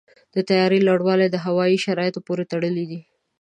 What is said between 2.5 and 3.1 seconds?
تړلی دی.